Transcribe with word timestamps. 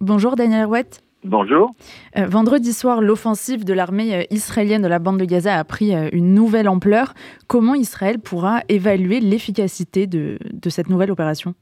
Bonjour 0.00 0.36
Daniel 0.36 0.66
Rouet. 0.66 0.86
Bonjour. 1.24 1.74
Euh, 2.16 2.26
vendredi 2.26 2.72
soir, 2.72 3.00
l'offensive 3.00 3.64
de 3.64 3.74
l'armée 3.74 4.14
euh, 4.14 4.22
israélienne 4.30 4.82
de 4.82 4.86
la 4.86 5.00
bande 5.00 5.18
de 5.18 5.24
Gaza 5.24 5.56
a 5.56 5.64
pris 5.64 5.92
euh, 5.92 6.08
une 6.12 6.32
nouvelle 6.34 6.68
ampleur. 6.68 7.14
Comment 7.48 7.74
Israël 7.74 8.20
pourra 8.20 8.60
évaluer 8.68 9.18
l'efficacité 9.18 10.06
de, 10.06 10.38
cette 10.68 10.88
nouvelle 10.88 11.10
opération? 11.10 11.54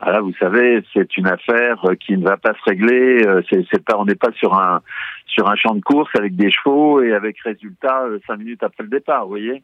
Ah 0.00 0.20
vous 0.20 0.32
savez, 0.40 0.82
c'est 0.94 1.16
une 1.18 1.26
affaire 1.26 1.84
qui 2.00 2.16
ne 2.16 2.24
va 2.24 2.38
pas 2.38 2.54
se 2.54 2.70
régler. 2.70 3.22
C'est, 3.50 3.84
pas, 3.84 3.98
on 3.98 4.04
n'est 4.04 4.14
pas 4.14 4.30
sur 4.38 4.54
un 4.54 4.80
sur 5.26 5.50
un 5.50 5.56
champ 5.56 5.74
de 5.74 5.80
course 5.80 6.10
avec 6.16 6.36
des 6.36 6.50
chevaux 6.50 7.02
et 7.02 7.12
avec 7.12 7.36
résultat 7.40 8.04
cinq 8.26 8.38
minutes 8.38 8.62
après 8.62 8.84
le 8.84 8.90
départ. 8.90 9.24
Vous 9.24 9.30
voyez? 9.30 9.62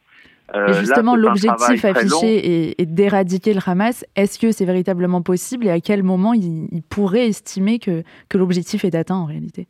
Euh, 0.53 0.73
justement, 0.73 1.15
l'objectif 1.15 1.83
affiché 1.85 2.79
est, 2.81 2.85
d'éradiquer 2.85 3.53
le 3.53 3.61
Hamas. 3.65 4.05
Est-ce 4.15 4.37
que 4.37 4.51
c'est 4.51 4.65
véritablement 4.65 5.21
possible 5.21 5.65
et 5.65 5.71
à 5.71 5.79
quel 5.79 6.03
moment 6.03 6.33
il, 6.33 6.83
pourrait 6.89 7.27
estimer 7.27 7.79
que, 7.79 8.03
que 8.29 8.37
l'objectif 8.37 8.85
est 8.85 8.95
atteint 8.95 9.15
en 9.15 9.25
réalité? 9.25 9.67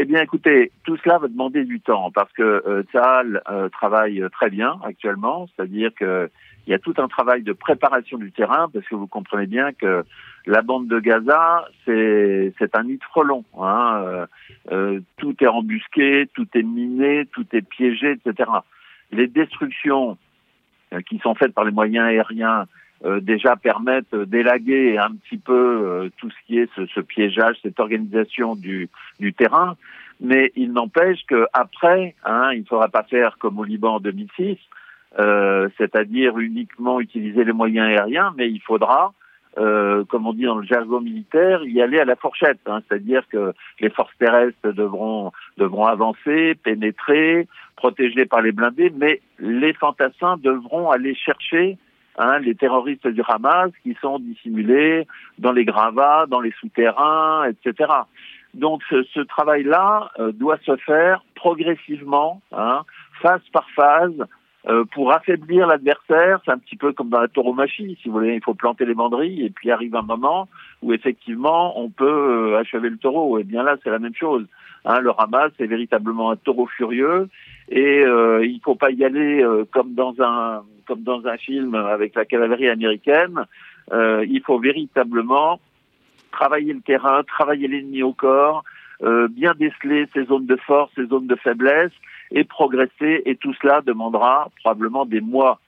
Eh 0.00 0.04
bien, 0.04 0.22
écoutez, 0.22 0.70
tout 0.84 0.96
cela 0.98 1.18
va 1.18 1.26
demander 1.26 1.64
du 1.64 1.80
temps 1.80 2.12
parce 2.12 2.32
que 2.32 2.42
euh, 2.42 2.84
euh 2.94 3.68
travaille 3.70 4.22
très 4.30 4.48
bien 4.48 4.78
actuellement, 4.84 5.48
c'est-à-dire 5.48 5.90
qu'il 5.98 6.28
y 6.68 6.74
a 6.74 6.78
tout 6.78 6.94
un 6.98 7.08
travail 7.08 7.42
de 7.42 7.52
préparation 7.52 8.16
du 8.16 8.30
terrain 8.30 8.68
parce 8.72 8.86
que 8.86 8.94
vous 8.94 9.08
comprenez 9.08 9.46
bien 9.46 9.72
que 9.72 10.04
la 10.46 10.62
bande 10.62 10.86
de 10.86 11.00
Gaza, 11.00 11.66
c'est 11.84 12.52
un 12.74 12.84
nid 12.84 12.98
de 12.98 13.04
frelons. 13.04 13.44
Hein. 13.60 14.02
Euh, 14.04 14.26
euh, 14.70 15.00
tout 15.16 15.34
est 15.42 15.48
embusqué, 15.48 16.28
tout 16.32 16.46
est 16.54 16.62
miné, 16.62 17.26
tout 17.32 17.46
est 17.52 17.62
piégé, 17.62 18.12
etc 18.12 18.50
les 19.12 19.26
destructions 19.26 20.16
euh, 20.92 21.00
qui 21.00 21.18
sont 21.18 21.34
faites 21.34 21.52
par 21.52 21.64
les 21.64 21.70
moyens 21.70 22.06
aériens 22.06 22.66
euh, 23.04 23.20
déjà 23.20 23.56
permettent 23.56 24.14
d'élaguer 24.14 24.98
un 24.98 25.14
petit 25.14 25.38
peu 25.38 25.52
euh, 25.52 26.10
tout 26.16 26.30
ce 26.30 26.36
qui 26.46 26.58
est 26.58 26.70
ce, 26.74 27.00
piégeage, 27.00 27.56
cette 27.62 27.78
organisation 27.78 28.56
du, 28.56 28.88
du 29.20 29.32
terrain. 29.32 29.76
Mais 30.20 30.50
il 30.56 30.72
n'empêche 30.72 31.20
qu'après, 31.28 32.14
hein, 32.24 32.50
il 32.52 32.60
ne 32.60 32.64
faudra 32.64 32.88
pas 32.88 33.04
faire 33.04 33.38
comme 33.38 33.58
au 33.58 33.64
Liban 33.64 33.96
en 33.96 34.00
2006, 34.00 34.58
c'est-à-dire 35.78 36.38
uniquement 36.38 37.00
utiliser 37.00 37.44
les 37.44 37.52
moyens 37.52 37.86
aériens, 37.86 38.34
mais 38.36 38.50
il 38.50 38.60
faudra 38.60 39.14
euh, 39.56 40.04
comme 40.04 40.26
on 40.26 40.32
dit 40.32 40.44
dans 40.44 40.58
le 40.58 40.66
jargon 40.66 41.00
militaire, 41.00 41.64
y 41.64 41.80
aller 41.80 41.98
à 41.98 42.04
la 42.04 42.16
fourchette. 42.16 42.60
Hein, 42.66 42.80
C'est-à-dire 42.86 43.22
que 43.28 43.54
les 43.80 43.90
forces 43.90 44.16
terrestres 44.18 44.72
devront, 44.72 45.32
devront 45.56 45.86
avancer, 45.86 46.54
pénétrer, 46.62 47.48
protégés 47.76 48.26
par 48.26 48.42
les 48.42 48.52
blindés, 48.52 48.92
mais 48.96 49.20
les 49.38 49.72
fantassins 49.72 50.36
devront 50.38 50.90
aller 50.90 51.14
chercher 51.14 51.78
hein, 52.18 52.38
les 52.40 52.54
terroristes 52.54 53.08
du 53.08 53.22
Hamas 53.26 53.70
qui 53.82 53.96
sont 54.00 54.18
dissimulés 54.18 55.06
dans 55.38 55.52
les 55.52 55.64
gravats, 55.64 56.26
dans 56.28 56.40
les 56.40 56.52
souterrains, 56.60 57.44
etc. 57.48 57.92
Donc 58.54 58.82
ce, 58.90 59.02
ce 59.14 59.20
travail-là 59.20 60.10
euh, 60.18 60.32
doit 60.32 60.58
se 60.64 60.76
faire 60.76 61.22
progressivement, 61.34 62.42
hein, 62.52 62.82
phase 63.22 63.42
par 63.52 63.68
phase, 63.70 64.24
euh, 64.66 64.84
pour 64.92 65.12
affaiblir 65.12 65.66
l'adversaire, 65.68 66.40
c'est 66.44 66.50
un 66.50 66.58
petit 66.58 66.76
peu 66.76 66.92
comme 66.92 67.10
dans 67.10 67.20
la 67.20 67.28
tauromachie, 67.28 67.96
si 68.02 68.08
vous 68.08 68.14
voulez, 68.14 68.34
il 68.34 68.42
faut 68.42 68.54
planter 68.54 68.84
les 68.84 68.94
banderilles 68.94 69.44
et 69.44 69.50
puis 69.50 69.70
arrive 69.70 69.94
un 69.94 70.02
moment 70.02 70.48
où 70.82 70.92
effectivement 70.92 71.78
on 71.80 71.90
peut 71.90 72.04
euh, 72.06 72.58
achever 72.58 72.90
le 72.90 72.98
taureau. 72.98 73.38
Et 73.38 73.44
bien 73.44 73.62
là, 73.62 73.76
c'est 73.82 73.90
la 73.90 74.00
même 74.00 74.14
chose. 74.14 74.46
Hein, 74.84 75.00
le 75.00 75.12
Hamas 75.16 75.52
c'est 75.58 75.66
véritablement 75.66 76.30
un 76.32 76.36
taureau 76.36 76.66
furieux 76.66 77.28
et 77.68 78.02
euh, 78.04 78.44
il 78.44 78.60
faut 78.60 78.74
pas 78.74 78.90
y 78.90 79.04
aller 79.04 79.42
euh, 79.42 79.64
comme 79.70 79.94
dans 79.94 80.14
un 80.20 80.62
comme 80.86 81.02
dans 81.02 81.26
un 81.26 81.36
film 81.36 81.74
avec 81.74 82.14
la 82.14 82.24
cavalerie 82.24 82.68
américaine. 82.68 83.44
il 83.92 84.40
faut 84.44 84.58
véritablement 84.58 85.60
travailler 86.32 86.72
le 86.72 86.80
terrain, 86.80 87.22
travailler 87.24 87.68
l'ennemi 87.68 88.02
au 88.02 88.12
corps, 88.12 88.64
bien 89.30 89.54
déceler 89.58 90.06
ses 90.12 90.24
zones 90.24 90.46
de 90.46 90.56
force, 90.56 90.90
ses 90.94 91.06
zones 91.06 91.26
de 91.26 91.36
faiblesse 91.36 91.92
et 92.30 92.44
progresser. 92.44 93.22
Et 93.26 93.36
tout 93.36 93.54
cela 93.62 93.80
demandera 93.80 94.50
probablement 94.62 95.06
des 95.06 95.20
mois 95.20 95.60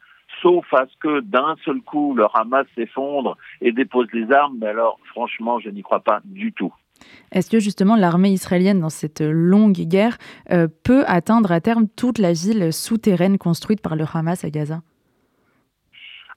sauf 0.42 0.64
à 0.72 0.86
ce 0.86 0.96
que 1.00 1.20
d'un 1.20 1.56
seul 1.64 1.80
coup 1.80 2.14
le 2.14 2.26
Hamas 2.34 2.66
s'effondre 2.74 3.36
et 3.60 3.72
dépose 3.72 4.06
les 4.12 4.30
armes, 4.32 4.58
mais 4.60 4.68
alors 4.68 4.98
franchement, 5.06 5.58
je 5.58 5.70
n'y 5.70 5.82
crois 5.82 6.00
pas 6.00 6.20
du 6.24 6.52
tout. 6.52 6.72
Est-ce 7.32 7.50
que 7.50 7.60
justement 7.60 7.96
l'armée 7.96 8.30
israélienne, 8.30 8.80
dans 8.80 8.90
cette 8.90 9.22
longue 9.22 9.72
guerre, 9.72 10.18
euh, 10.50 10.68
peut 10.84 11.04
atteindre 11.06 11.50
à 11.52 11.60
terme 11.60 11.86
toute 11.88 12.18
la 12.18 12.32
ville 12.32 12.72
souterraine 12.72 13.38
construite 13.38 13.80
par 13.80 13.96
le 13.96 14.04
Hamas 14.12 14.44
à 14.44 14.50
Gaza? 14.50 14.80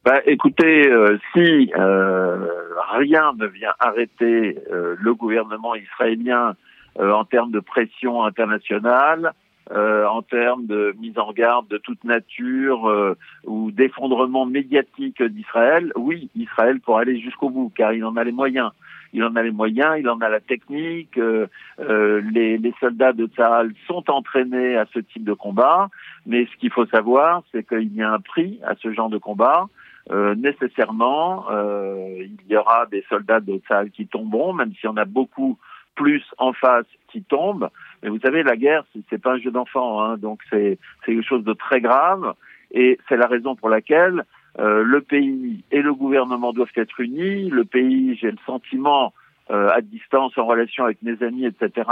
Bah, 0.06 0.20
écoutez, 0.26 0.90
euh, 0.90 1.18
si 1.34 1.72
euh, 1.78 2.48
rien 2.98 3.34
ne 3.38 3.48
vient 3.48 3.74
arrêter 3.80 4.58
le 4.70 5.14
gouvernement 5.14 5.76
israélien 5.76 6.56
en 7.00 7.26
termes 7.26 7.52
de 7.52 7.60
pression 7.60 8.24
internationale, 8.24 9.34
euh, 9.72 10.06
en 10.06 10.22
termes 10.22 10.66
de 10.66 10.94
mise 11.00 11.18
en 11.18 11.32
garde 11.32 11.70
de 11.70 11.78
toute 11.78 12.04
nature 12.04 12.90
euh, 12.90 13.16
ou 13.46 13.72
d'effondrement 13.72 14.46
médiatique 14.46 15.24
d'Israël, 15.24 15.94
oui, 15.96 16.30
Israël 16.36 16.82
pourra 16.82 17.02
aller 17.02 17.18
jusqu'au 17.22 17.50
bout, 17.50 17.72
car 17.74 17.94
il 17.94 18.04
en 18.04 18.18
a 18.18 18.26
les 18.26 18.34
moyens. 18.34 18.72
Il 19.14 19.24
en 19.24 19.36
a 19.38 19.42
les 19.42 19.52
moyens, 19.52 19.96
il 19.98 20.10
en 20.10 20.20
a 20.20 20.28
la 20.28 20.42
technique. 20.42 21.18
Euh, 21.18 21.48
les, 21.80 22.58
les, 22.58 22.74
soldats 22.80 23.14
de 23.14 23.28
Tsahal 23.28 23.72
sont 23.88 24.10
entraînés 24.10 24.76
à 24.76 24.86
ce 24.94 25.00
type 25.00 25.24
de 25.24 25.34
combat, 25.34 25.90
mais 26.26 26.46
ce 26.46 26.58
qu'il 26.58 26.72
faut 26.72 26.88
savoir, 26.88 27.44
c'est 27.52 27.66
qu'il 27.66 27.96
y 27.96 28.02
a 28.02 28.12
un 28.12 28.20
prix 28.20 28.60
à 28.66 28.76
ce 28.76 28.92
genre 28.92 29.10
de 29.10 29.20
combat. 29.20 29.68
nécessairement, 30.36 31.46
il 32.20 32.38
y 32.50 32.58
aura 32.58 32.88
des 32.88 33.06
soldats 33.08 33.40
de 33.40 33.60
Tsahal 33.60 33.92
qui 33.92 34.08
tomberont, 34.08 34.52
même 34.52 34.74
si 34.80 34.88
on 34.88 34.98
a 34.98 35.06
beaucoup 35.06 35.58
plus 35.96 36.24
en 36.38 36.54
face 36.54 36.86
qui 37.10 37.24
tombent. 37.24 37.70
Mais 38.02 38.10
vous 38.10 38.20
savez, 38.20 38.44
la 38.44 38.56
guerre, 38.56 38.84
c'est 39.10 39.22
pas 39.22 39.34
un 39.34 39.40
jeu 39.40 39.52
d'enfant, 39.52 40.04
hein, 40.04 40.18
donc 40.18 40.42
c'est 40.50 40.78
quelque 41.06 41.24
chose 41.24 41.44
de 41.44 41.54
très 41.54 41.82
grave, 41.82 42.34
et 42.72 43.00
c'est 43.08 43.18
la 43.18 43.28
raison 43.28 43.56
pour 43.56 43.70
laquelle 43.70 44.24
euh, 44.60 44.84
le 44.84 45.02
pays 45.02 45.64
et 45.72 45.82
le 45.82 45.94
gouvernement 45.94 46.54
doivent 46.54 46.70
être 46.76 47.00
unis. 47.00 47.50
Le 47.50 47.66
pays, 47.66 48.16
j'ai 48.16 48.32
le 48.32 48.38
sentiment, 48.46 49.14
euh, 49.52 49.70
à 49.70 49.82
distance, 49.82 50.38
en 50.38 50.46
relation 50.46 50.86
avec 50.86 51.02
mes 51.02 51.22
amis, 51.24 51.46
etc., 51.46 51.90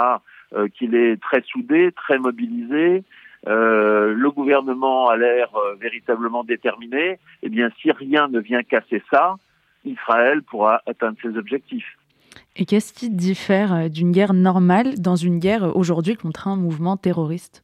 euh, 0.53 0.67
qu'il 0.67 0.95
est 0.95 1.21
très 1.21 1.41
soudé, 1.43 1.91
très 1.93 2.17
mobilisé. 2.17 3.03
Euh, 3.47 4.13
le 4.13 4.31
gouvernement 4.31 5.09
a 5.09 5.17
l'air 5.17 5.49
euh, 5.55 5.75
véritablement 5.75 6.43
déterminé. 6.43 7.19
Eh 7.41 7.49
bien, 7.49 7.69
si 7.81 7.91
rien 7.91 8.27
ne 8.27 8.39
vient 8.39 8.61
casser 8.61 9.01
ça, 9.11 9.37
Israël 9.85 10.43
pourra 10.43 10.81
atteindre 10.85 11.17
ses 11.21 11.37
objectifs. 11.37 11.97
Et 12.55 12.65
qu'est-ce 12.65 12.93
qui 12.93 13.09
diffère 13.09 13.73
euh, 13.73 13.89
d'une 13.89 14.11
guerre 14.11 14.33
normale 14.33 14.99
dans 14.99 15.15
une 15.15 15.39
guerre 15.39 15.63
euh, 15.63 15.71
aujourd'hui 15.73 16.15
contre 16.15 16.47
un 16.47 16.57
mouvement 16.57 16.97
terroriste? 16.97 17.63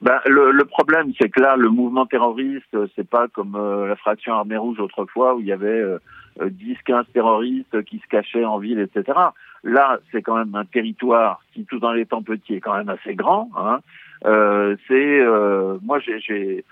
Ben, 0.00 0.18
le, 0.26 0.64
problème, 0.64 1.12
c'est 1.20 1.28
que 1.28 1.40
là, 1.40 1.56
le 1.56 1.68
mouvement 1.68 2.06
terroriste, 2.06 2.74
euh, 2.74 2.88
c'est 2.96 3.08
pas 3.08 3.28
comme 3.28 3.56
la 3.86 3.94
fraction 3.94 4.34
armée 4.34 4.56
rouge 4.56 4.80
autrefois 4.80 5.36
où 5.36 5.40
il 5.40 5.46
y 5.46 5.52
avait 5.52 5.80
10-15 6.40 7.04
terroristes 7.12 7.84
qui 7.84 7.98
se 7.98 8.06
cachaient 8.08 8.44
en 8.44 8.58
ville, 8.58 8.80
etc. 8.80 9.16
Là, 9.62 10.00
c'est 10.10 10.22
quand 10.22 10.36
même 10.36 10.56
un 10.56 10.64
territoire 10.64 11.40
qui, 11.54 11.64
tout 11.66 11.84
en 11.84 11.94
étant 11.94 12.20
petit, 12.22 12.54
est 12.54 12.60
quand 12.60 12.76
même 12.76 12.88
assez 12.88 13.14
grand. 13.14 13.48
Hein. 13.56 13.78
c'est, 14.88 15.24
moi, 15.82 16.00
j'ai 16.00 16.64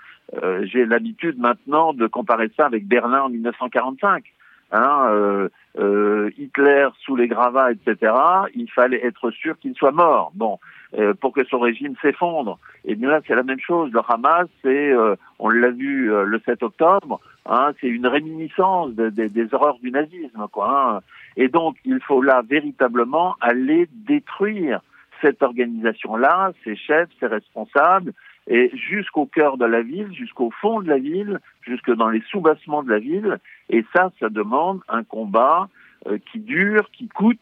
l'habitude 0.85 1.39
maintenant 1.39 1.93
de 1.93 2.07
comparer 2.07 2.51
ça 2.57 2.65
avec 2.65 2.85
Berlin 2.85 3.21
en 3.21 3.29
1945. 3.29 4.25
Hein, 4.71 5.07
euh, 5.09 5.49
euh, 5.79 6.29
Hitler 6.37 6.87
sous 7.03 7.15
les 7.15 7.27
gravats, 7.27 7.71
etc., 7.71 8.13
il 8.55 8.69
fallait 8.71 9.05
être 9.05 9.31
sûr 9.31 9.57
qu'il 9.59 9.75
soit 9.75 9.91
mort. 9.91 10.31
Bon, 10.33 10.59
euh, 10.97 11.13
pour 11.13 11.33
que 11.33 11.43
son 11.45 11.59
régime 11.59 11.95
s'effondre. 12.01 12.57
Et 12.85 12.95
bien 12.95 13.09
là, 13.09 13.19
c'est 13.27 13.35
la 13.35 13.43
même 13.43 13.59
chose. 13.59 13.91
Le 13.91 13.99
Hamas, 14.07 14.47
c'est, 14.61 14.91
euh, 14.93 15.15
on 15.39 15.49
l'a 15.49 15.71
vu 15.71 16.07
le 16.07 16.41
7 16.45 16.63
octobre, 16.63 17.19
hein, 17.45 17.71
c'est 17.79 17.87
une 17.87 18.07
réminiscence 18.07 18.91
des 18.91 19.53
horreurs 19.53 19.79
du 19.79 19.91
nazisme, 19.91 20.47
quoi. 20.51 20.95
Hein. 20.95 20.99
Et 21.37 21.47
donc, 21.47 21.77
il 21.85 21.99
faut 22.01 22.21
là 22.21 22.41
véritablement 22.47 23.35
aller 23.41 23.87
détruire 23.93 24.81
cette 25.21 25.43
organisation-là, 25.43 26.51
ses 26.63 26.75
chefs, 26.75 27.09
ses 27.19 27.27
responsables, 27.27 28.13
et 28.53 28.69
jusqu'au 28.75 29.25
cœur 29.25 29.57
de 29.57 29.63
la 29.63 29.81
ville, 29.81 30.13
jusqu'au 30.13 30.51
fond 30.51 30.81
de 30.81 30.89
la 30.89 30.97
ville, 30.97 31.39
jusque 31.61 31.89
dans 31.89 32.09
les 32.09 32.21
sous-bassements 32.29 32.83
de 32.83 32.89
la 32.89 32.99
ville. 32.99 33.39
Et 33.69 33.85
ça, 33.95 34.11
ça 34.19 34.27
demande 34.27 34.81
un 34.89 35.05
combat 35.05 35.69
euh, 36.07 36.17
qui 36.29 36.39
dure, 36.39 36.91
qui 36.91 37.07
coûte 37.07 37.39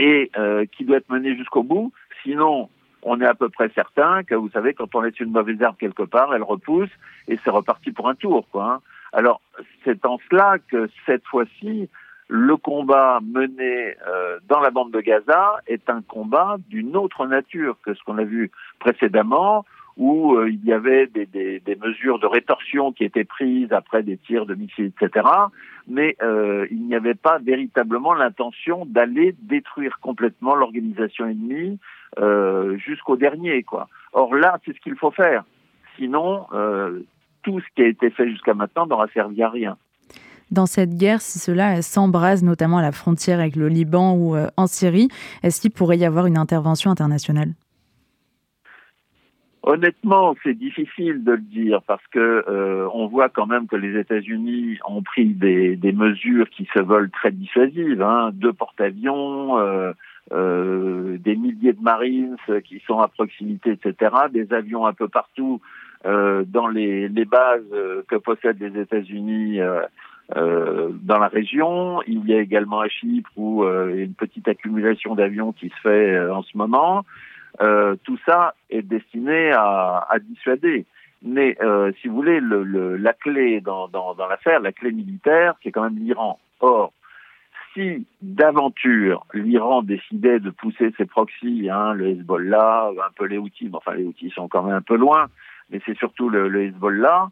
et 0.00 0.32
euh, 0.36 0.66
qui 0.66 0.84
doit 0.84 0.96
être 0.96 1.10
mené 1.10 1.36
jusqu'au 1.36 1.62
bout. 1.62 1.92
Sinon, 2.24 2.70
on 3.02 3.20
est 3.20 3.26
à 3.26 3.34
peu 3.34 3.48
près 3.48 3.70
certain 3.72 4.24
que, 4.24 4.34
vous 4.34 4.50
savez, 4.50 4.74
quand 4.74 4.92
on 4.96 5.00
laisse 5.00 5.20
une 5.20 5.30
mauvaise 5.30 5.60
herbe 5.60 5.76
quelque 5.78 6.02
part, 6.02 6.34
elle 6.34 6.42
repousse 6.42 6.90
et 7.28 7.38
c'est 7.44 7.50
reparti 7.50 7.92
pour 7.92 8.08
un 8.08 8.16
tour. 8.16 8.48
Quoi, 8.50 8.64
hein. 8.64 8.80
Alors, 9.12 9.40
c'est 9.84 10.04
en 10.06 10.18
cela 10.28 10.56
que 10.72 10.90
cette 11.06 11.24
fois-ci, 11.24 11.88
le 12.26 12.56
combat 12.56 13.20
mené 13.22 13.94
euh, 14.08 14.40
dans 14.48 14.58
la 14.58 14.70
bande 14.70 14.90
de 14.90 15.00
Gaza 15.00 15.60
est 15.68 15.88
un 15.88 16.02
combat 16.02 16.56
d'une 16.68 16.96
autre 16.96 17.28
nature 17.28 17.76
que 17.84 17.94
ce 17.94 18.02
qu'on 18.02 18.18
a 18.18 18.24
vu 18.24 18.50
précédemment, 18.80 19.64
où 19.96 20.34
euh, 20.34 20.50
il 20.50 20.64
y 20.64 20.72
avait 20.72 21.06
des, 21.06 21.78
mesures 21.80 22.18
de 22.18 22.26
rétorsion 22.26 22.92
qui 22.92 23.04
étaient 23.04 23.24
prises 23.24 23.72
après 23.72 24.02
des 24.02 24.16
tirs 24.16 24.46
de 24.46 24.54
missiles, 24.54 24.92
etc. 25.00 25.26
Mais 25.86 26.16
euh, 26.22 26.66
il 26.70 26.86
n'y 26.86 26.94
avait 26.94 27.14
pas 27.14 27.38
véritablement 27.38 28.14
l'intention 28.14 28.86
d'aller 28.86 29.34
détruire 29.42 29.98
complètement 30.00 30.54
l'organisation 30.54 31.26
ennemie 31.26 31.78
euh, 32.18 32.76
jusqu'au 32.78 33.16
dernier. 33.16 33.62
Quoi. 33.62 33.88
Or 34.12 34.34
là, 34.34 34.58
c'est 34.64 34.74
ce 34.74 34.80
qu'il 34.80 34.96
faut 34.96 35.10
faire. 35.10 35.44
Sinon, 35.96 36.46
tout 37.44 37.60
ce 37.60 37.66
qui 37.76 37.82
a 37.82 37.86
été 37.86 38.10
fait 38.10 38.28
jusqu'à 38.28 38.52
maintenant 38.52 38.84
n'aura 38.84 39.06
servi 39.14 39.44
à 39.44 39.48
rien. 39.48 39.76
Dans 40.50 40.66
cette 40.66 40.96
guerre, 40.96 41.20
si 41.20 41.38
cela 41.38 41.82
s'embrase 41.82 42.42
notamment 42.42 42.78
à 42.78 42.82
la 42.82 42.90
frontière 42.90 43.38
avec 43.38 43.54
le 43.54 43.68
Liban 43.68 44.16
ou 44.16 44.34
en 44.56 44.66
Syrie, 44.66 45.08
est-ce 45.44 45.60
qu'il 45.60 45.70
pourrait 45.70 45.98
y 45.98 46.04
avoir 46.04 46.26
une 46.26 46.36
intervention 46.36 46.90
internationale? 46.90 47.52
Honnêtement, 49.66 50.36
c'est 50.42 50.52
difficile 50.52 51.24
de 51.24 51.32
le 51.32 51.38
dire 51.38 51.80
parce 51.86 52.06
que 52.08 52.44
euh, 52.46 52.86
on 52.92 53.06
voit 53.06 53.30
quand 53.30 53.46
même 53.46 53.66
que 53.66 53.76
les 53.76 53.98
États-Unis 53.98 54.78
ont 54.86 55.02
pris 55.02 55.28
des, 55.28 55.78
mesures 55.94 56.50
qui 56.50 56.68
se 56.74 56.82
veulent 56.82 57.10
très 57.10 57.32
dissuasives, 57.32 58.02
hein, 58.02 58.30
deux 58.34 58.52
porte-avions, 58.52 59.58
euh, 59.58 59.92
euh, 60.32 61.16
des 61.16 61.34
milliers 61.34 61.72
de 61.72 61.80
Marines 61.80 62.36
qui 62.64 62.82
sont 62.86 62.98
à 62.98 63.08
proximité, 63.08 63.70
etc., 63.70 64.14
des 64.30 64.52
avions 64.52 64.84
un 64.86 64.92
peu 64.92 65.08
partout 65.08 65.62
euh, 66.04 66.44
dans 66.46 66.66
les, 66.66 67.08
bases 67.24 68.04
que 68.06 68.16
possèdent 68.16 68.60
les 68.60 68.78
États-Unis. 68.82 69.60
Euh, 70.36 70.90
dans 71.02 71.18
la 71.18 71.28
région, 71.28 72.02
il 72.06 72.26
y 72.26 72.34
a 72.34 72.40
également 72.40 72.80
à 72.80 72.88
Chypre 72.88 73.30
où 73.36 73.64
une 73.64 74.12
petite 74.12 74.46
accumulation 74.46 75.14
d'avions 75.14 75.52
qui 75.52 75.70
se 75.70 75.80
fait 75.82 76.20
en 76.28 76.42
ce 76.42 76.54
moment. 76.54 77.06
Euh, 77.60 77.96
tout 78.04 78.18
ça 78.26 78.54
est 78.70 78.82
destiné 78.82 79.52
à, 79.52 80.06
à 80.08 80.18
dissuader. 80.18 80.86
Mais 81.22 81.56
euh, 81.62 81.92
si 82.00 82.08
vous 82.08 82.16
voulez, 82.16 82.40
le, 82.40 82.64
le, 82.64 82.96
la 82.96 83.12
clé 83.12 83.60
dans, 83.60 83.88
dans, 83.88 84.14
dans 84.14 84.26
l'affaire, 84.26 84.60
la 84.60 84.72
clé 84.72 84.92
militaire, 84.92 85.54
c'est 85.62 85.72
quand 85.72 85.84
même 85.84 85.96
l'Iran. 85.96 86.38
Or, 86.60 86.92
si 87.72 88.06
d'aventure 88.20 89.26
l'Iran 89.32 89.82
décidait 89.82 90.38
de 90.38 90.50
pousser 90.50 90.92
ses 90.96 91.06
proxys, 91.06 91.70
hein, 91.70 91.94
le 91.94 92.08
Hezbollah, 92.08 92.90
un 92.90 93.12
peu 93.16 93.24
les 93.24 93.38
Houthis, 93.38 93.70
enfin 93.72 93.94
les 93.94 94.04
Houthis 94.04 94.30
sont 94.30 94.48
quand 94.48 94.62
même 94.62 94.76
un 94.76 94.82
peu 94.82 94.96
loin, 94.96 95.26
mais 95.70 95.80
c'est 95.86 95.96
surtout 95.96 96.28
le, 96.28 96.48
le 96.48 96.64
Hezbollah, 96.64 97.30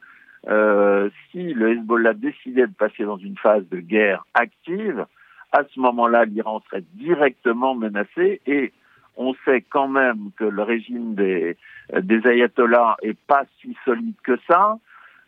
euh, 0.49 1.11
si 1.31 1.53
le 1.53 1.73
Hezbollah 1.73 2.15
décidait 2.15 2.67
de 2.67 2.73
passer 2.73 3.05
dans 3.05 3.19
une 3.19 3.37
phase 3.37 3.69
de 3.69 3.79
guerre 3.79 4.25
active, 4.35 5.07
à 5.53 5.65
ce 5.65 5.79
moment-là, 5.81 6.25
l'Iran 6.25 6.63
serait 6.69 6.85
directement 6.95 7.75
menacé 7.75 8.41
et 8.47 8.73
on 9.17 9.35
sait 9.44 9.62
quand 9.62 9.88
même 9.88 10.31
que 10.37 10.44
le 10.44 10.62
régime 10.62 11.14
des, 11.14 11.56
des 11.93 12.26
ayatollahs 12.26 12.97
est 13.03 13.19
pas 13.26 13.44
si 13.61 13.76
solide 13.85 14.14
que 14.23 14.38
ça. 14.49 14.79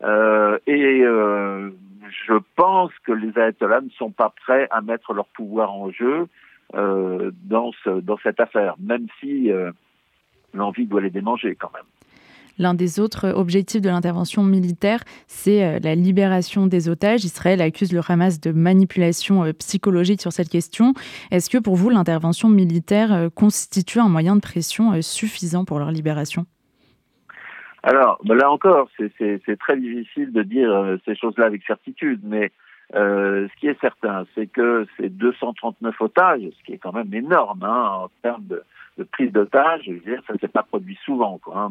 Euh, 0.02 0.58
et 0.66 1.02
euh, 1.02 1.70
je 2.26 2.34
pense 2.56 2.92
que 3.04 3.12
les 3.12 3.36
ayatollahs 3.38 3.82
ne 3.82 3.90
sont 3.90 4.10
pas 4.10 4.32
prêts 4.44 4.68
à 4.70 4.80
mettre 4.80 5.12
leur 5.12 5.26
pouvoir 5.26 5.72
en 5.72 5.90
jeu 5.90 6.26
euh, 6.74 7.30
dans, 7.44 7.72
ce, 7.84 8.00
dans 8.00 8.18
cette 8.18 8.40
affaire, 8.40 8.74
même 8.78 9.06
si 9.20 9.50
l'envie 10.52 10.86
doit 10.86 11.00
les 11.00 11.10
démanger 11.10 11.54
quand 11.56 11.72
même. 11.72 11.84
L'un 12.58 12.74
des 12.74 13.00
autres 13.00 13.32
objectifs 13.34 13.80
de 13.80 13.88
l'intervention 13.88 14.44
militaire, 14.44 15.00
c'est 15.26 15.64
euh, 15.64 15.78
la 15.82 15.94
libération 15.94 16.66
des 16.66 16.88
otages. 16.88 17.24
Israël 17.24 17.60
accuse 17.60 17.92
le 17.92 18.00
Hamas 18.06 18.40
de 18.40 18.52
manipulation 18.52 19.44
euh, 19.44 19.52
psychologique 19.52 20.20
sur 20.20 20.32
cette 20.32 20.48
question. 20.48 20.94
Est-ce 21.32 21.50
que 21.50 21.58
pour 21.58 21.74
vous, 21.74 21.90
l'intervention 21.90 22.48
militaire 22.48 23.12
euh, 23.12 23.28
constitue 23.28 23.98
un 23.98 24.08
moyen 24.08 24.36
de 24.36 24.40
pression 24.40 25.02
suffisant 25.02 25.64
pour 25.64 25.78
leur 25.78 25.90
libération? 25.90 26.46
Alors, 27.82 28.18
ben 28.24 28.34
là 28.34 28.50
encore, 28.50 28.88
c'est 28.96 29.58
très 29.58 29.76
difficile 29.76 30.32
de 30.32 30.42
dire 30.42 30.98
ces 31.04 31.14
choses-là 31.14 31.44
avec 31.46 31.62
certitude, 31.66 32.20
mais 32.22 32.50
ce 32.94 33.60
qui 33.60 33.66
est 33.66 33.78
certain, 33.80 34.24
c'est 34.34 34.46
que 34.46 34.86
ces 34.96 35.10
239 35.10 35.94
otages, 36.00 36.40
ce 36.40 36.64
qui 36.64 36.72
est 36.72 36.78
quand 36.78 36.94
même 36.94 37.12
énorme 37.12 37.62
hein, 37.62 38.04
en 38.04 38.08
termes 38.22 38.46
de, 38.46 38.62
prise 39.12 39.32
d'otages, 39.32 39.90
ça 40.26 40.32
ne 40.32 40.38
s'est 40.38 40.48
pas 40.48 40.62
produit 40.62 40.98
souvent. 41.04 41.38
Hein, 41.54 41.68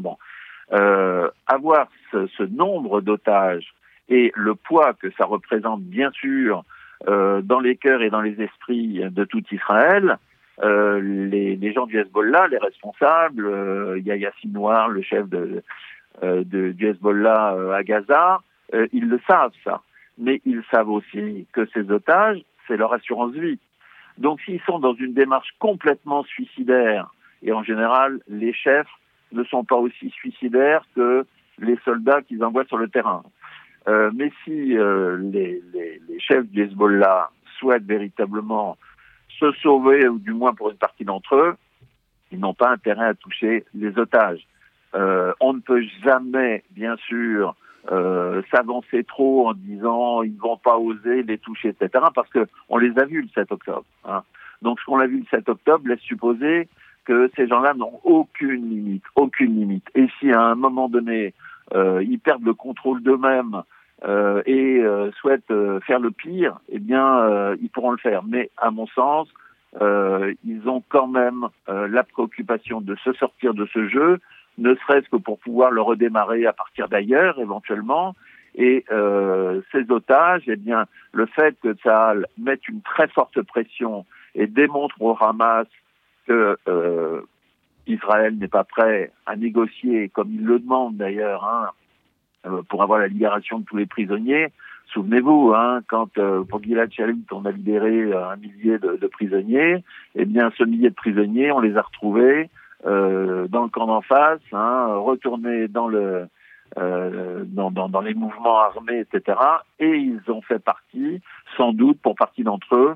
euh, 0.71 1.29
avoir 1.47 1.87
ce, 2.11 2.27
ce 2.37 2.43
nombre 2.43 3.01
d'otages 3.01 3.73
et 4.09 4.31
le 4.35 4.55
poids 4.55 4.93
que 4.93 5.11
ça 5.17 5.25
représente, 5.25 5.81
bien 5.81 6.11
sûr, 6.11 6.63
euh, 7.07 7.41
dans 7.41 7.59
les 7.59 7.75
cœurs 7.75 8.01
et 8.01 8.09
dans 8.09 8.21
les 8.21 8.41
esprits 8.41 9.01
de 9.09 9.23
tout 9.25 9.43
Israël, 9.51 10.17
euh, 10.61 11.01
les, 11.01 11.55
les, 11.55 11.73
gens 11.73 11.85
du 11.85 11.99
Hezbollah, 11.99 12.47
les 12.47 12.57
responsables, 12.57 13.45
euh, 13.45 13.99
Yahya 13.99 14.31
Sinwar, 14.39 14.89
le 14.89 15.01
chef 15.01 15.27
de, 15.27 15.63
euh, 16.23 16.43
de, 16.45 16.71
du 16.71 16.87
Hezbollah 16.87 17.55
euh, 17.55 17.71
à 17.71 17.83
Gaza, 17.83 18.41
euh, 18.73 18.87
ils 18.93 19.07
le 19.07 19.19
savent 19.27 19.53
ça. 19.63 19.81
Mais 20.17 20.41
ils 20.45 20.63
savent 20.71 20.89
aussi 20.89 21.47
que 21.53 21.65
ces 21.73 21.89
otages, 21.89 22.41
c'est 22.67 22.77
leur 22.77 22.93
assurance 22.93 23.33
vie. 23.33 23.59
Donc 24.19 24.41
s'ils 24.41 24.61
sont 24.61 24.77
dans 24.77 24.93
une 24.93 25.13
démarche 25.13 25.49
complètement 25.57 26.23
suicidaire, 26.23 27.11
et 27.41 27.51
en 27.51 27.63
général, 27.63 28.19
les 28.27 28.53
chefs 28.53 28.87
ne 29.33 29.43
sont 29.43 29.63
pas 29.63 29.75
aussi 29.75 30.09
suicidaires 30.09 30.85
que 30.95 31.25
les 31.59 31.77
soldats 31.83 32.21
qu'ils 32.21 32.43
envoient 32.43 32.65
sur 32.65 32.77
le 32.77 32.87
terrain. 32.87 33.23
Euh, 33.87 34.11
mais 34.13 34.31
si 34.43 34.77
euh, 34.77 35.17
les, 35.17 35.61
chefs 36.19 36.47
du 36.47 36.63
Hezbollah 36.63 37.29
souhaitent 37.59 37.85
véritablement 37.85 38.77
se 39.39 39.51
sauver, 39.53 40.07
ou 40.07 40.19
du 40.19 40.31
moins 40.31 40.53
pour 40.53 40.69
une 40.69 40.77
partie 40.77 41.03
d'entre 41.03 41.35
eux, 41.35 41.55
ils 42.31 42.39
n'ont 42.39 42.53
pas 42.53 42.69
intérêt 42.69 43.07
à 43.07 43.13
toucher 43.13 43.65
les 43.73 43.97
otages. 43.97 44.47
Euh, 44.95 45.33
on 45.39 45.53
ne 45.53 45.59
peut 45.59 45.83
jamais, 46.03 46.63
bien 46.71 46.95
sûr, 47.07 47.55
s'avancer 48.49 49.03
trop 49.03 49.49
en 49.49 49.53
disant 49.53 50.23
ils 50.23 50.33
ne 50.33 50.39
vont 50.39 50.55
pas 50.55 50.77
oser 50.77 51.21
les 51.23 51.37
toucher, 51.37 51.69
etc. 51.69 52.05
Parce 52.15 52.29
que 52.29 52.47
on 52.69 52.77
les 52.77 52.97
a 52.97 53.03
vus 53.03 53.23
le 53.23 53.27
7 53.35 53.51
octobre. 53.51 53.83
Hein. 54.05 54.23
Donc 54.61 54.79
ce 54.79 54.85
qu'on 54.85 54.99
a 54.99 55.05
vu 55.05 55.19
le 55.19 55.25
7 55.29 55.49
octobre 55.49 55.85
laisse 55.89 55.99
supposer 55.99 56.69
que 57.05 57.29
ces 57.35 57.47
gens-là 57.47 57.73
n'ont 57.73 57.99
aucune 58.03 58.69
limite, 58.69 59.03
aucune 59.15 59.55
limite. 59.59 59.87
Et 59.95 60.07
si 60.19 60.31
à 60.31 60.41
un 60.41 60.55
moment 60.55 60.89
donné, 60.89 61.33
euh, 61.73 62.03
ils 62.03 62.19
perdent 62.19 62.45
le 62.45 62.53
contrôle 62.53 63.01
d'eux-mêmes 63.01 63.63
euh, 64.05 64.41
et 64.45 64.79
euh, 64.79 65.11
souhaitent 65.13 65.51
euh, 65.51 65.79
faire 65.81 65.99
le 65.99 66.11
pire, 66.11 66.59
eh 66.69 66.79
bien, 66.79 67.19
euh, 67.19 67.55
ils 67.61 67.69
pourront 67.69 67.91
le 67.91 67.97
faire. 67.97 68.23
Mais 68.23 68.49
à 68.57 68.71
mon 68.71 68.87
sens, 68.87 69.27
euh, 69.81 70.33
ils 70.45 70.67
ont 70.67 70.83
quand 70.89 71.07
même 71.07 71.47
la 71.67 72.03
préoccupation 72.03 72.81
de 72.81 72.95
se 72.97 73.13
sortir 73.13 73.53
de 73.53 73.65
ce 73.73 73.87
jeu, 73.87 74.19
ne 74.57 74.75
serait-ce 74.75 75.09
que 75.09 75.15
pour 75.15 75.39
pouvoir 75.39 75.71
le 75.71 75.81
redémarrer 75.81 76.45
à 76.45 76.53
partir 76.53 76.87
d'ailleurs, 76.89 77.39
éventuellement. 77.39 78.13
Et 78.55 78.85
ces 79.71 79.89
otages, 79.89 80.43
eh 80.45 80.57
bien, 80.57 80.85
le 81.11 81.25
fait 81.25 81.55
que 81.63 81.75
ça 81.83 82.13
mette 82.37 82.67
une 82.67 82.81
très 82.81 83.07
forte 83.07 83.41
pression 83.41 84.05
et 84.35 84.45
démontre 84.45 85.01
au 85.01 85.17
Hamas 85.19 85.65
que 86.27 86.57
euh, 86.67 87.21
Israël 87.87 88.37
n'est 88.37 88.47
pas 88.47 88.63
prêt 88.63 89.11
à 89.25 89.35
négocier, 89.35 90.09
comme 90.09 90.31
il 90.33 90.45
le 90.45 90.59
demande 90.59 90.97
d'ailleurs, 90.97 91.43
hein, 91.43 91.69
euh, 92.45 92.61
pour 92.69 92.83
avoir 92.83 92.99
la 92.99 93.07
libération 93.07 93.59
de 93.59 93.65
tous 93.65 93.77
les 93.77 93.85
prisonniers. 93.85 94.47
Souvenez-vous, 94.93 95.53
hein, 95.55 95.81
quand 95.87 96.17
euh, 96.17 96.43
pour 96.43 96.61
Gilad 96.61 96.91
Shalit, 96.91 97.25
on 97.31 97.45
a 97.45 97.51
libéré 97.51 98.13
un 98.13 98.35
millier 98.35 98.77
de, 98.77 99.07
prisonniers, 99.07 99.83
eh 100.15 100.25
bien, 100.25 100.51
ce 100.57 100.63
millier 100.63 100.89
de 100.89 100.95
prisonniers, 100.95 101.51
on 101.51 101.59
les 101.59 101.77
a 101.77 101.81
retrouvés 101.81 102.49
euh, 102.85 103.47
dans 103.47 103.63
le 103.63 103.69
camp 103.69 103.87
d'en 103.87 104.01
face, 104.01 104.41
hein, 104.51 104.95
retournés 104.97 105.67
dans 105.67 105.87
le 105.87 106.27
euh, 106.77 107.43
dans, 107.45 107.69
dans, 107.69 107.87
dans, 107.87 108.01
les 108.01 108.15
mouvements 108.15 108.59
armés, 108.59 108.99
etc. 109.01 109.37
Et 109.79 109.95
ils 109.95 110.21
ont 110.27 110.41
fait 110.41 110.57
partie, 110.57 111.21
sans 111.55 111.71
doute 111.71 111.99
pour 112.01 112.15
partie 112.15 112.43
d'entre 112.43 112.75
eux, 112.75 112.95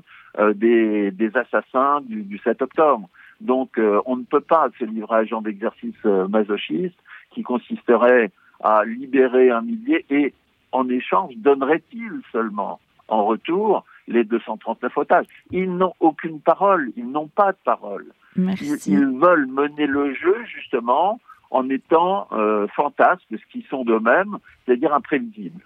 des, 0.54 1.10
des, 1.10 1.36
assassins 1.36 2.00
du, 2.02 2.22
du, 2.22 2.38
7 2.38 2.62
octobre. 2.62 3.08
Donc 3.40 3.78
euh, 3.78 4.00
on 4.06 4.16
ne 4.16 4.24
peut 4.24 4.40
pas 4.40 4.68
se 4.78 4.84
livrer 4.84 5.16
à 5.16 5.18
un 5.20 5.24
genre 5.24 5.42
d'exercice 5.42 5.94
euh, 6.04 6.26
masochiste 6.28 6.98
qui 7.30 7.42
consisterait 7.42 8.30
à 8.62 8.84
libérer 8.84 9.50
un 9.50 9.62
millier 9.62 10.04
et 10.10 10.34
en 10.72 10.88
échange 10.88 11.34
donnerait-il 11.36 12.20
seulement 12.32 12.80
en 13.06 13.24
retour 13.24 13.84
les 14.08 14.24
239 14.24 14.96
otages. 14.98 15.26
Ils 15.50 15.72
n'ont 15.72 15.94
aucune 16.00 16.40
parole, 16.40 16.90
ils 16.96 17.08
n'ont 17.08 17.28
pas 17.28 17.52
de 17.52 17.58
parole. 17.64 18.06
Ils, 18.36 18.76
ils, 18.86 19.18
veulent 19.18 19.46
mener 19.46 19.86
le 19.86 20.14
jeu 20.14 20.36
justement 20.44 21.20
en 21.50 21.68
étant 21.70 22.28
euh, 22.32 22.66
fantasmes, 22.68 23.36
ce 23.36 23.52
qui 23.52 23.66
sont 23.70 23.84
d'eux-mêmes, 23.84 24.38
c'est-à-dire 24.64 24.92
imprévisibles. 24.92 25.62